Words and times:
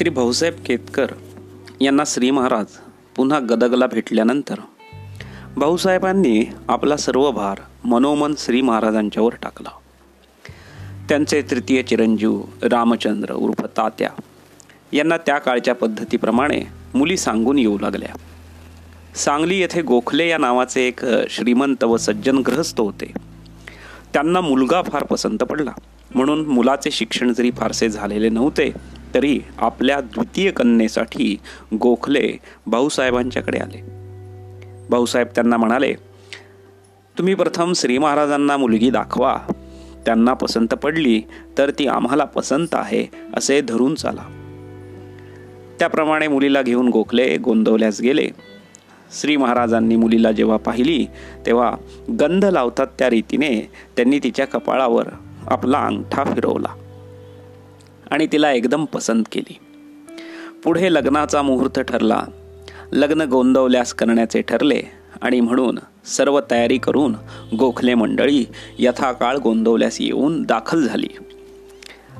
श्री 0.00 0.10
भाऊसाहेब 0.10 0.54
केतकर 0.66 1.06
यांना 1.80 2.02
श्री 2.06 2.30
महाराज 2.30 2.66
पुन्हा 3.16 3.38
गदगला 3.38 3.86
भेटल्यानंतर 3.86 4.54
भाऊसाहेबांनी 5.56 6.44
आपला 6.68 6.96
सर्व 6.96 7.30
भार 7.30 7.60
मनोमन 7.84 8.34
श्री 8.38 8.60
महाराजांच्यावर 8.60 9.34
टाकला. 9.42 9.68
त्यांचे 11.08 11.42
तृतीय 11.42 11.82
चिरंजीव 11.82 12.42
रामचंद्र 12.62 13.34
उर्फ 13.34 13.64
तात्या 13.76 14.08
यांना 14.92 15.16
त्या 15.16 15.38
काळच्या 15.38 15.74
पद्धतीप्रमाणे 15.74 16.62
मुली 16.94 17.16
सांगून 17.16 17.58
येऊ 17.58 17.78
लागल्या. 17.78 18.16
सांगली 19.14 19.60
येथे 19.60 19.82
गोखले 19.82 20.28
या 20.28 20.38
नावाचे 20.38 20.88
एक 20.88 21.00
श्रीमंत 21.30 21.84
व 21.84 21.96
सज्जन 21.96 22.38
ग्रहस्थ 22.38 22.80
होते. 22.80 23.12
त्यांना 24.12 24.40
मुलगा 24.40 24.82
फार 24.82 25.04
पसंत 25.04 25.38
पडला. 25.38 25.72
म्हणून 26.14 26.46
मुलाचे 26.46 26.90
शिक्षण 26.90 27.32
जरी 27.32 27.50
फारसे 27.50 27.88
झालेले 27.88 28.28
नव्हते 28.28 28.99
तरी 29.14 29.40
आपल्या 29.58 30.00
द्वितीय 30.00 30.50
कन्येसाठी 30.50 31.38
गोखले 31.74 32.32
भाऊसाहेबांच्याकडे 32.66 33.58
आले. 33.58 33.82
भाऊसाहेब 34.90 35.28
त्यांना 35.34 35.56
म्हणाले 35.56 35.94
तुम्ही 37.18 37.34
प्रथम 37.34 37.72
श्री 37.72 37.98
महाराजांना 37.98 38.56
मुलगी 38.56 38.90
दाखवा. 38.90 39.38
त्यांना 40.04 40.32
पसंत 40.32 40.68
पडली 40.68 41.22
तर 41.58 41.70
ती 41.70 41.86
आम्हाला 41.86 42.24
पसंत 42.24 42.68
आहे 42.72 43.06
असे 43.36 43.60
धरून 43.60 43.94
चाला. 43.94 44.22
त्याप्रमाणे 45.78 46.28
मुलीला 46.28 46.62
घेऊन 46.62 46.88
गोखले 46.88 47.36
गोंदवल्यास 47.36 48.00
गेले. 48.00 48.28
श्री 49.20 49.36
महाराजांनी 49.36 49.96
मुलीला 49.96 50.32
जेव्हा 50.32 50.56
पाहिली 50.56 51.06
तेव्हा 51.46 51.76
गंध 52.20 52.44
लावतात 52.44 52.86
त्या 52.98 53.10
रीतीने 53.10 53.70
त्यांनी 53.96 54.18
तिच्या 54.18 54.46
कपाळावर 54.46 55.08
आपला 55.46 55.78
अंगठा 55.78 56.24
फिरवला. 56.24 56.68
आणि 58.10 58.26
तिला 58.32 58.52
एकदम 58.52 58.84
पसंत 58.84 59.24
केली. 59.32 59.58
पुढे 60.64 60.94
लग्नाचा 60.94 61.42
मुहूर्त 61.42 61.80
ठरला. 61.80 62.22
लग्न 62.92 63.20
गोंदवल्यास 63.20 63.92
करण्याचे 63.92 64.42
ठरले 64.42 64.82
आणि 65.20 65.40
म्हणून 65.40 65.78
सर्व 66.04 66.40
तयारी 66.50 66.78
करून 66.78 67.14
गोखले 67.58 67.94
मंडळी 67.94 68.44
यथाकाळ 68.78 69.36
गोंदवल्यास 69.36 70.00
येऊन 70.00 70.42
दाखल 70.42 70.86
झाली. 70.86 71.08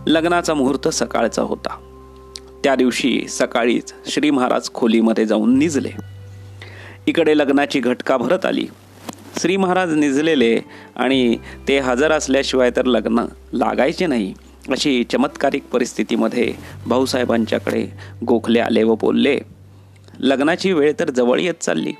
लग्नाचा 0.07 0.55
मुहूर्त 0.55 0.89
सकाळचा 0.89 1.43
होता. 1.43 1.77
त्या 2.65 2.75
दिवशी 2.75 3.27
सकाळीच 3.29 3.95
श्री 4.07 4.31
महाराज 4.31 4.71
खोलीमध्ये 4.75 5.27
जाऊन 5.27 5.59
निजले. 5.59 5.91
इकडे 7.07 7.39
लग्नाची 7.39 7.81
घटका 7.81 8.17
भरत 8.17 8.47
आली. 8.47 8.67
श्री 9.41 9.57
महाराज 9.57 9.95
निजलेले 9.95 10.61
आणि 10.97 11.37
ते 11.69 11.79
हजर 11.79 12.11
असल्याशिवाय 12.11 12.71
तर 12.71 12.85
लग्न 12.85 13.25
लागायचे 13.53 14.07
नाही. 14.07 14.35
अशी 14.69 15.05
चमत्कारिक 15.05 15.65
परिस्थितीमध्ये 15.73 16.53
भाऊसाहेबांच्याकडे 16.87 17.87
गोखले 18.27 18.61
आले 18.61 18.83
व 18.83 18.95
बोलले 18.95 19.39
लग्नाची 20.21 20.73
वेळ 20.73 20.93
तर 21.01 21.11
जवळ 21.11 21.41
येत 21.41 21.55
चालली 21.61 21.93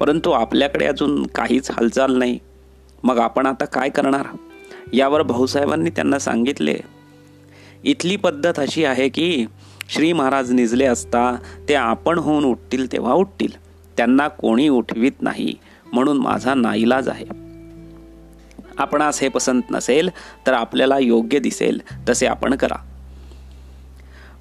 परंतु 0.00 0.30
आपल्याकडे 0.30 0.86
अजून 0.86 1.26
काहीच 1.26 1.70
हालचाल 1.70 2.16
नाही. 2.16 2.38
मग 3.02 3.18
आपण 3.18 3.46
आता 3.46 3.64
काय 3.64 3.88
करणार? 3.88 4.26
यावर 4.92 5.22
भाऊसाहेबांनी 5.22 5.90
त्यांना 5.90 6.18
सांगितले 6.18 6.76
इथली 7.84 8.16
पद्धत 8.16 8.58
अशी 8.58 8.84
आहे 8.84 9.08
की 9.08 9.46
श्री 9.88 10.12
महाराज 10.12 10.52
निजले 10.52 10.84
असता 10.84 11.36
ते 11.68 11.74
आपण 11.74 12.18
होऊन 12.18 12.44
उठतील 12.44 12.92
तेव्हा 12.92 13.12
उठतील. 13.12 13.52
त्यांना 13.96 14.28
कोणी 14.28 14.68
उठवीत 14.68 15.22
नाही 15.22 15.54
म्हणून 15.92 16.18
माझा 16.18 16.54
नाईलाज 16.54 17.08
आहे. 17.08 17.47
आपणास 18.78 19.20
हे 19.20 19.28
पसंत 19.28 19.62
नसेल 19.70 20.10
तर 20.46 20.52
आपल्याला 20.52 20.98
योग्य 20.98 21.38
दिसेल 21.38 21.80
तसे 22.08 22.26
आपण 22.26 22.54
करा. 22.54 22.76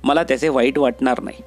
मला 0.03 0.23
त्याचे 0.23 0.50
वाईट 0.50 0.78
वाटणार 0.78 1.22
नाही 1.23 1.41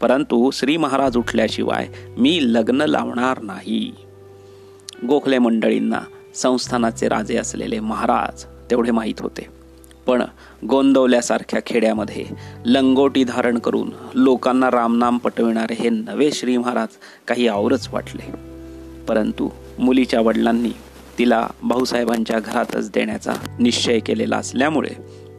परंतु 0.00 0.50
श्री 0.50 0.76
महाराज 0.76 1.16
उठल्याशिवाय 1.16 1.88
मी 2.18 2.38
लग्न 2.42 2.82
लावणार 2.82 3.42
नाही. 3.42 3.92
गोखले 5.08 5.38
मंडळींना 5.38 6.00
संस्थानाचे 6.34 7.08
राजे 7.08 7.36
असलेले 7.36 7.80
महाराज 7.80 8.44
तेवढे 8.70 8.90
माहीत 8.90 9.20
होते 9.20 9.46
पण 10.06 10.22
गोंदवल्यासारख्या 10.68 11.60
खेड्यामध्ये 11.66 12.24
लंगोटी 12.64 13.24
धारण 13.24 13.58
करून 13.58 13.90
लोकांना 14.14 14.70
रामनाम 14.70 15.18
पटविणारे 15.18 15.74
हे 15.74 15.88
नवे 15.88 16.30
श्री 16.32 16.56
महाराज 16.56 16.88
काही 17.28 17.48
आवरच 17.48 17.88
वाटले. 17.92 18.30
परंतु 19.08 19.48
मुलीच्या 19.78 20.20
वडिलांनी 20.20 20.70
तिला 21.18 21.48
भाऊसाहेबांच्या 21.62 22.40
घरातच 22.40 22.90
देण्याचा 22.90 23.32
निश्चय 23.60 23.98
केलेला 23.98 24.36
असल्यामुळे 24.36 24.90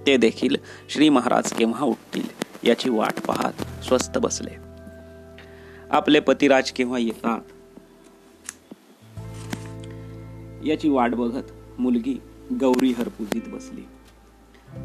ते 0.08 0.18
देखील 0.18 0.56
श्री 0.90 1.10
महाराज 1.10 1.54
केव्हा 1.54 1.86
उठतील 1.86 2.28
याची 2.64 2.90
वाट 2.90 3.22
पाहत 3.22 3.84
स्वस्त 3.84 4.18
बसले. 4.18 4.50
आपले 5.90 6.20
पतिराज 6.20 6.72
केव्हा 6.72 7.00
येतात? 7.00 7.40
याची 10.66 10.90
वाट 10.90 11.16
बघत 11.16 11.80
मुलगी 11.80 12.22
गौरी 12.60 12.92
हरपूजीत 12.92 13.42
बसली. 13.48 13.82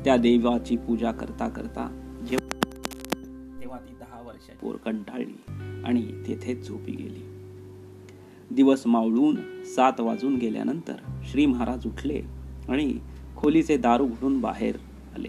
त्या 0.04 0.16
देवाची 0.16 0.76
पूजा 0.76 1.12
करता 1.12 1.48
करता 1.48 1.88
तेव्हा 2.30 3.78
ती 3.78 3.94
दहा 3.94 4.22
वर्षाची 4.22 4.76
कंटाळली 4.84 5.52
आणि 5.84 6.02
तेथेच 6.28 6.68
झोपी 6.68 6.92
गेली. 6.92 7.33
दिवस 8.50 8.86
मावळून 8.86 9.36
सात 9.64 10.00
वाजून 10.00 10.36
गेल्यानंतर 10.36 10.94
श्री 11.30 11.46
महाराज 11.46 11.86
उठले 11.86 12.22
आणि 12.68 12.98
खोलीचे 13.36 13.76
दार 13.76 14.00
उघडून 14.00 14.40
बाहेर 14.40 14.76
आले. 15.14 15.28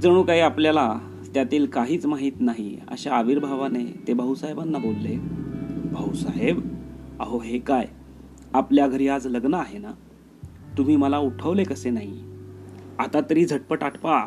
जणू 0.00 0.22
काही 0.22 0.40
आपल्याला 0.40 0.98
त्यातील 1.34 1.66
काहीच 1.66 2.06
माहीत 2.06 2.32
नाही 2.40 2.78
अशा 2.88 3.14
आविर्भावाने 3.14 4.04
ते 4.08 4.12
भाऊसाहेबांना 4.12 4.78
बोलले 4.78 5.16
भाऊसाहेब 5.92 6.60
अहो 7.20 7.40
हे 7.40 7.58
काय? 7.58 7.86
आपल्या 8.52 8.86
घरी 8.86 9.08
आज 9.08 9.26
लग्न 9.26 9.54
आहे 9.54 9.78
ना? 9.78 9.90
तुम्ही 10.78 10.96
मला 10.96 11.18
उठवले 11.18 11.64
कसे 11.64 11.90
नाही? 11.90 12.24
आता 12.98 13.20
तरी 13.30 13.44
झटपट 13.44 13.84
आटपा. 13.84 14.26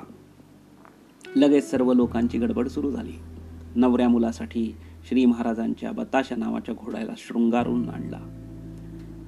लगेच 1.36 1.72
सर्व 1.72 1.94
लोकांची 1.94 2.38
गडबड 2.38 2.68
सुरू 2.68 2.92
झाली. 2.92 3.14
नवऱ्या 3.76 4.10
मुलासाठी 4.10 4.76
श्री 5.08 5.26
महाराजांच्या 5.26 5.92
बताशा 5.92 6.36
नावाच्या 6.36 6.76
घोड्याला 6.76 7.12
शृंगारून 7.18 7.90
आणला. 7.90 8.20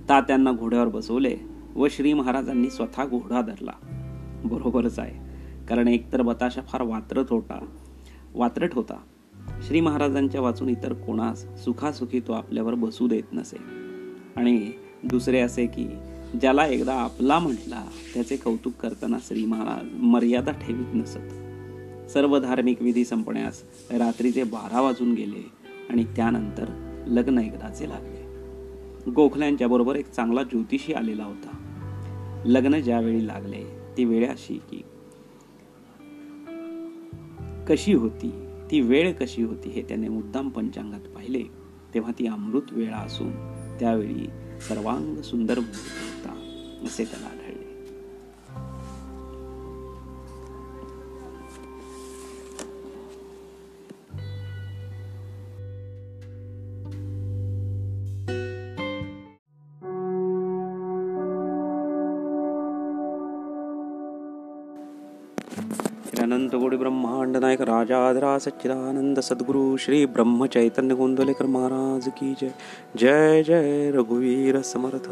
तात्यांना 0.09 0.51
घोड्यावर 0.51 0.87
बसवले 0.87 1.37
व 1.75 1.87
श्री 1.91 2.13
महाराजांनी 2.13 2.69
स्वतः 2.69 3.05
घोडा 3.05 3.41
धरला. 3.41 3.71
बरोबरच 4.45 4.99
आहे 4.99 5.15
कारण 5.65 5.87
एकतर 5.87 6.21
बताशा 6.21 6.61
फार 6.61 6.81
वात्रट 6.81 7.25
होता 7.29 7.65
वात्रट 8.35 8.73
होता. 8.73 8.97
श्री 9.63 9.81
महाराजांच्या 9.81 10.41
वाचून 10.41 10.69
इतर 10.69 10.93
कोणास 10.93 11.45
सुखासुखी 11.63 12.19
तो 12.19 12.33
आपल्यावर 12.33 12.73
बसू 12.73 13.07
देत 13.07 13.33
नसे. 13.33 13.57
आणि 14.35 14.71
दुसरे 15.03 15.39
असे 15.39 15.65
की 15.65 15.87
ज्याला 16.41 16.65
एकदा 16.65 16.93
आपला 16.93 17.39
म्हटला 17.39 17.85
त्याचे 18.13 18.35
कौतुक 18.35 18.73
करताना 18.73 19.17
श्री 19.21 19.45
महाराज 19.45 19.87
मर्यादा 19.93 20.51
ठेवीत 20.51 20.95
नसत. 20.95 22.09
सर्व 22.09 22.39
धार्मिक 22.39 22.81
विधी 22.81 23.05
संपण्यास 23.05 23.63
रात्रीचे 23.91 24.43
बारा 24.43 24.81
वाजून 24.81 25.13
गेले. 25.13 25.59
आणि 25.89 26.03
त्यानंतर 26.03 26.65
लग्न 27.07 27.37
एकदाचे 27.37 27.89
लागले. 27.89 28.29
गोखल्यांच्या 29.11 29.67
बरोबर 29.67 29.95
एक 29.95 30.09
चांगला 30.11 30.43
ज्योतिषी 30.43 30.93
आलेला 30.93 31.23
होता. 31.23 31.55
लग्न 32.45 32.81
ज्यावेळी 32.81 33.27
लागले 33.27 33.63
ती 33.97 34.05
वेळ 34.05 34.29
अशी 34.29 34.59
की 34.71 34.81
कशी 37.67 37.93
होती 37.93 38.47
ती 38.71 38.81
वेळ 38.81 39.13
कशी 39.13 39.43
होती 39.43 39.69
हे 39.69 39.81
त्याने 39.81 40.07
मुद्दाम 40.07 40.49
पंचांगात 40.49 41.01
पाहिले. 41.01 41.43
तेव्हा 41.93 42.11
ती 42.19 42.27
अमृत 42.27 42.61
वेळा 42.71 42.97
असून 42.97 43.31
त्यावेळी 43.79 44.29
सर्वांग 44.61 45.21
सुंदर 45.21 45.57
होता 45.57 46.31
असे 46.83 47.03
त्याला 47.03 47.25
आढळले. 47.25 47.58
अनंतगुडी 66.19 66.77
ब्रह्मांड 66.77 67.37
नायक 67.37 67.61
राजाधरा 67.61 68.39
सच्चिदानंद 68.39 69.19
सद्गुरू 69.19 69.77
श्री 69.77 70.05
ब्रह्मचैतन्य 70.05 70.95
गोंदलेकर 70.95 71.45
महाराज 71.45 72.09
की 72.17 72.33
जय. 72.41 72.49
जय 72.97 73.43
जय 73.43 73.91
रघुवीर 73.91 74.61
समर्थ. 74.61 75.09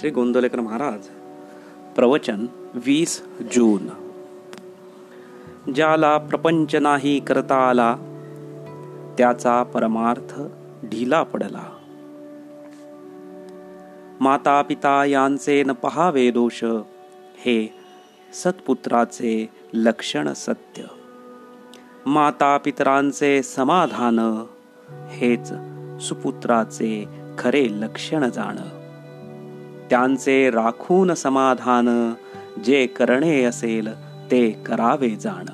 श्री 0.00 0.10
गोंदलेकर 0.10 0.60
महाराज 0.60 1.00
प्रवचन 1.94 2.46
वीस 2.74 3.22
जून. 3.40 3.88
ज्याला 5.72 6.18
प्रपंच 6.18 6.74
नाही 6.74 7.20
करता 7.20 7.56
आला 7.56 7.96
त्याचा 9.18 9.62
परमार्थ 9.62 10.40
ढिला 10.84 11.22
पडला. 11.22 11.62
माता 14.20 14.62
पिता 14.62 15.04
यांचे 15.04 15.62
न 15.62 15.70
पहावे 15.70 16.30
दोष 16.30 16.64
हे 17.38 17.77
सत्पुत्राचे 18.32 19.50
लक्षण 19.72 20.32
सत्य. 20.32 20.82
माता 22.06 22.56
पितरांचे 22.56 23.42
समाधान 23.42 24.42
हेच 25.10 25.52
सुपुत्राचे 26.02 27.08
खरे 27.38 27.66
लक्षण 27.70 28.30
जाण. 28.30 28.56
त्यांचे 29.90 30.50
राखून 30.50 31.14
समाधान 31.14 32.12
जे 32.64 32.86
करणे 32.86 33.44
असेल 33.44 33.88
ते 34.30 34.50
करावे 34.50 35.10
जाण. 35.10 35.46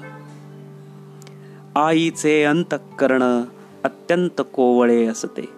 आईचे 1.78 2.44
अंतःकरण 2.44 3.42
अत्यंत 3.84 4.42
कोवळे 4.54 5.06
असते. 5.06 5.48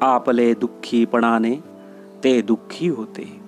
आपले 0.00 0.54
दुःखीपणाने 0.54 1.64
ते 2.24 2.42
दुःखी 2.42 2.88
होते. 2.88 3.43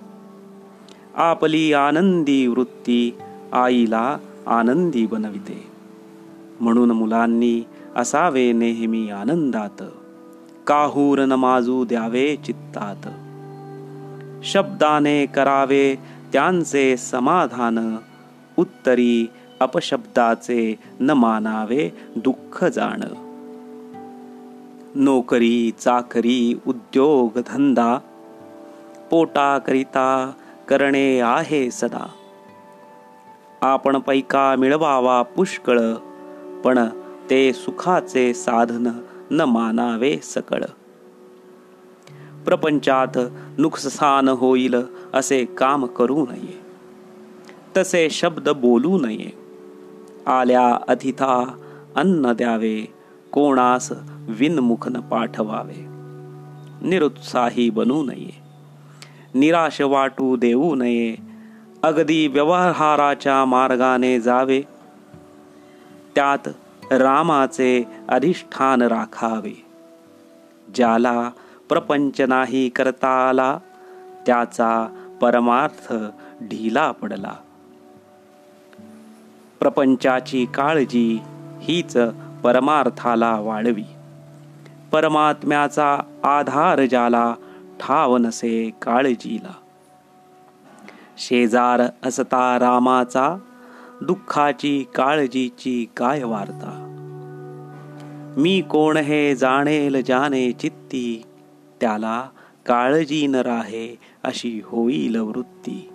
आपली 1.17 1.73
आनंदी 1.73 2.47
वृत्ती 2.47 3.17
आईला 3.53 4.17
आनंदी 4.47 5.05
बनविते 5.05 5.67
म्हणून 6.59 6.91
मुलांनी 6.91 7.61
असावे 7.95 8.51
नेहमी 8.51 9.09
आनंदात 9.09 9.83
काहूर 10.67 11.19
नमाजू 11.25 11.85
द्यावे 11.85 12.35
चित्तात 12.45 13.07
शब्दाने 14.43 15.25
करावे 15.25 15.95
त्यांचे 16.33 16.97
समाधान 16.97 17.95
उत्तरी 18.57 19.27
अपशब्दाचे 19.59 20.75
न 20.99 21.11
मानावे 21.11 21.89
दुःख 22.15 22.63
जाण 22.65 23.03
नोकरी 24.95 25.71
चाकरी 25.79 26.59
उद्योग 26.67 27.39
धंदा 27.47 27.97
पोटाकरिता 29.11 30.31
करणे 30.69 31.19
आहे 31.19 31.71
सदा. 31.71 32.07
आपण 33.61 33.99
पैका 33.99 34.55
मिळवावा 34.55 35.21
पुष्कळ 35.21 35.79
पण 36.63 36.79
ते 37.29 37.53
सुखाचे 37.53 38.33
साधन 38.33 38.87
न 39.31 39.41
मानावे 39.41 40.17
सकळ. 40.17 40.63
प्रपंचात 42.45 43.17
नुकसान 43.57 44.27
होईल 44.27 44.75
असे 45.13 45.45
काम 45.45 45.85
करू 45.85 46.25
नये. 46.31 46.59
तसे 47.77 48.09
शब्द 48.09 48.49
बोलू 48.49 48.99
नये. 48.99 49.47
आल्या 50.25 50.77
अतिथा 50.87 51.57
अन्न 51.95 52.33
द्यावे 52.33 52.93
कोणास 53.31 53.91
विनमुख 54.29 54.87
न 54.87 54.99
पाठवावे. 54.99 55.85
निरुत्साही 56.87 57.69
बनू 57.69 58.03
नये. 58.03 58.36
निराश 59.39 59.81
वाटू 59.81 60.35
देऊ 60.35 60.75
नये. 60.75 61.15
अगदी 61.83 62.27
व्यवहाराच्या 62.27 63.45
मार्गाने 63.45 64.19
जावे. 64.19 64.61
त्यात 66.15 66.47
रामाचे 66.91 67.83
अधिष्ठान 68.09 68.81
राखावे. 68.81 69.65
ज्याला 70.75 71.29
प्रपंच 71.69 72.21
नाही 72.21 72.69
करता 72.69 73.29
आला 73.29 73.59
त्याचा 74.25 74.87
परमार्थ 75.21 75.93
ढिला 76.41 76.91
पडला. 76.91 77.33
प्रपंचाची 79.59 80.45
काळजी 80.45 81.19
हीच 81.61 81.97
परमार्थाला 82.43 83.39
वाढवी. 83.39 83.83
परमात्म्याचा 84.91 85.99
आधार 86.23 86.85
ज्याला 86.85 87.33
ठाव 87.79 88.17
नसे 88.17 88.71
काळजीला. 88.81 89.53
शेजार 91.17 91.81
असता 92.03 92.59
रामाचा 92.59 93.37
दुःखाची 94.01 94.85
काळजीची 94.95 95.85
काय 95.97 96.23
वार्ता? 96.23 96.83
मी 98.37 98.61
कोण 98.61 98.97
हे 98.97 99.35
जाणेल 99.35 100.03
जाणे 100.07 100.51
चित्ती? 100.51 101.23
त्याला 101.81 102.27
काळजी 102.65 103.27
न 103.27 103.35
राहे 103.35 103.99
अशी 104.23 104.61
होईल 104.65 105.15
वृत्ती. 105.15 105.89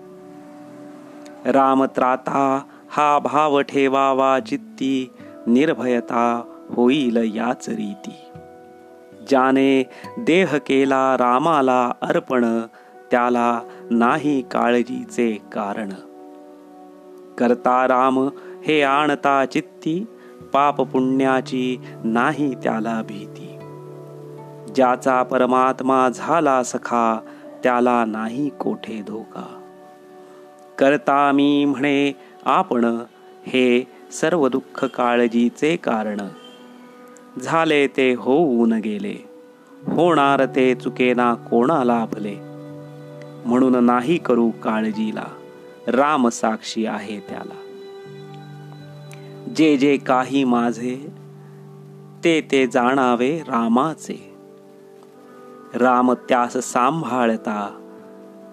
रामत्राता 1.46 2.60
हा 2.90 3.18
भाव 3.18 3.60
ठेवावा 3.60 4.40
चित्ती 4.40 5.10
निर्भयता 5.46 6.42
होईल 6.70 7.32
याच 7.36 7.68
रीती. 7.68 8.31
ज्याने 9.28 9.88
देह 10.18 10.56
केला 10.56 11.16
रामाला 11.18 11.92
अर्पण 12.02 12.60
त्याला 13.10 13.60
नाही 13.90 14.42
काळजीचे 14.42 15.32
कारण. 15.52 15.88
करता 17.38 17.88
राम 17.88 18.28
हे 18.66 18.82
आणता 18.82 19.44
चित्ती 19.44 20.04
पाप 20.52 20.80
पुण्याची 20.80 21.78
नाही 22.04 22.54
त्याला 22.54 23.02
भीती. 23.02 23.58
ज्याचा 24.74 25.22
परमात्मा 25.22 26.08
झाला 26.08 26.62
सखा 26.62 27.20
त्याला 27.62 28.04
नाही 28.04 28.48
कोठे 28.48 29.02
धोका. 29.06 29.58
करता 30.78 31.32
मी 31.32 31.64
म्हणे 31.64 32.12
आपण 32.44 32.84
हे 33.46 33.86
सर्व 34.12 34.48
दुःख 34.48 34.84
काळजीचे 34.84 35.76
कारण. 35.76 36.18
झाले 37.40 37.86
ते 37.86 38.14
होऊन 38.18 38.72
गेले. 38.72 39.28
होणार 39.86 40.44
ते 40.44 40.74
चुकेना 40.74 41.34
कोणाला 41.34 42.06
भले? 42.12 42.36
म्हणून 43.46 43.84
नाही 43.84 44.18
करू 44.18 44.50
काळजीला. 44.50 45.24
राम 45.86 46.28
साक्षी 46.28 46.86
आहे 46.86 47.20
त्याला. 47.20 47.54
जे 49.56 49.76
जे 49.76 49.96
काही 49.96 50.44
माझे 50.44 51.12
ते 52.24 52.40
ते 52.50 52.66
जाणावे 52.66 53.38
रामाचे. 53.38 54.34
राम 55.74 56.12
त्यास 56.12 56.56
सांभाळता 56.56 57.78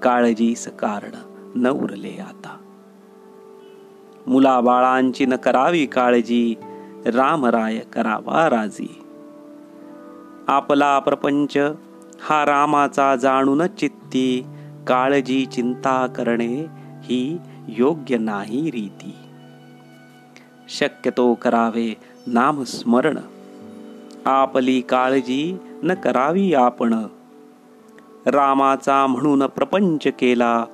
काळजीस 0.04 0.68
कारण 0.68 1.12
न 1.56 1.68
उरले 1.68 2.18
आता. 2.20 2.58
मुलाबाळांची 4.28 5.26
न 5.26 5.36
करावी 5.36 5.86
काळजी 5.86 6.56
रामराय 7.06 7.80
करावा 7.80 8.50
राजी. 8.50 9.02
आपला 10.48 11.00
प्रपंच 11.00 11.58
हा 12.22 12.46
रामाचा 12.46 13.16
जाणून 13.16 13.68
चित्ती 13.68 14.46
काळजी 14.88 15.46
चिंता 15.46 16.08
करणे 16.08 16.66
ही 17.02 17.38
योग्य 17.68 18.18
नाही 18.18 18.72
रीती. 18.72 19.16
शक्यतो 20.70 21.34
करावे 21.34 21.96
नामस्मरण. 22.28 23.18
आपली 24.26 24.82
काळजी 24.82 25.58
न 25.84 25.94
करावी 25.94 26.54
आपण. 26.54 26.94
रामाचा 28.26 29.08
म्हणून 29.08 29.46
प्रपंच 29.46 30.08
केला 30.08 30.66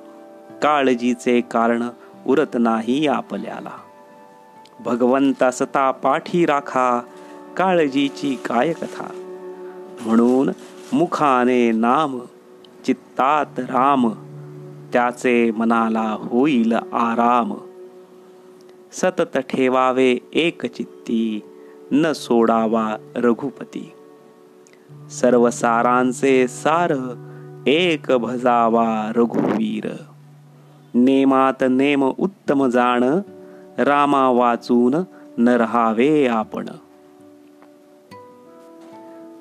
काळजीचे 0.62 1.40
कारण 1.40 1.82
उरत 2.26 2.56
नाही 2.58 3.06
आपल्याला. 3.06 3.70
भगवंता 4.84 5.50
सता 5.50 5.90
पाठी 5.90 6.46
राखा 6.46 7.00
काळजीची 7.56 8.34
काय 8.34 8.72
कथा 8.72 9.08
म्हणून 10.06 10.50
मुखाने 10.92 11.72
नाम 11.72 12.18
चित्तात 12.86 13.58
राम 13.58 14.08
त्याचे 14.92 15.50
मनाला 15.50 16.16
होईल 16.18 16.72
आराम. 16.72 17.54
सतत 18.92 19.38
ठेवावे 19.38 20.16
एक 20.32 20.66
चित्ती 20.66 21.40
न 21.92 22.12
सोडावा 22.12 22.96
रघुपती. 23.16 23.92
सर्व 25.10 25.50
सारांचे 25.50 26.48
सार 26.48 26.92
एक 27.66 28.12
भजावा 28.12 29.12
रघुवीर. 29.16 29.88
नेमात 30.94 31.64
नेम 31.70 32.10
उत्तम 32.18 32.66
जाण 32.66 33.04
रामा 33.78 34.28
वाचून 34.28 34.94
न 35.38 35.48
रहावे 35.48 36.26
आपण. 36.26 36.68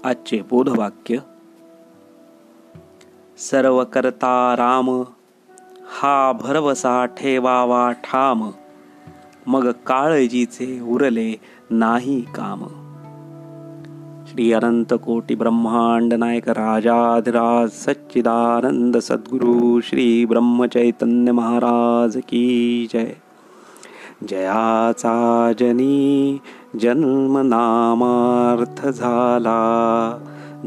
आजचे 0.03 0.41
बोधवाक्य 0.49 1.17
सर्व 3.37 3.83
करता 3.83 4.55
राम 4.57 5.03
हा 5.87 6.31
भरवसा 6.31 7.05
ठेवावा 7.05 7.91
ठाम 7.91 8.49
मग 9.47 9.71
काळजीचे 9.71 10.79
उरले 10.79 11.39
नाही 11.71 12.21
काम. 12.21 12.63
श्री 14.27 14.53
अनंत 14.53 14.93
कोटी 14.93 15.35
ब्रह्मांड 15.35 16.13
नायक 16.13 16.49
राजाधिराज 16.49 17.69
सच्चिदानंद 17.69 18.97
सद्गुरु 18.97 19.81
श्री 19.81 20.25
ब्रह्मचैतन्य 20.25 21.31
महाराज 21.31 22.17
की 22.17 22.87
जय. 22.93 23.11
जयाचा 24.23 25.51
जनी 25.59 26.39
जन्म 26.81 27.37
नामार्थ 27.37 28.87
झाला 28.87 30.17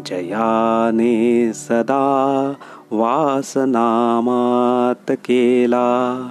जयाने 0.06 1.50
सदा 1.54 2.52
वासनामात 2.92 5.10
केला। 5.10 6.28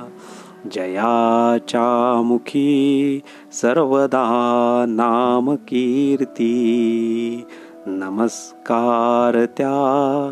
जयाच्या 0.71 2.21
मुखी 2.21 3.21
सर्वदा 3.61 4.85
नाम 4.87 5.55
कीर्ती 5.55 7.45
नमस्कार 7.87 9.45
त्या 9.45 10.31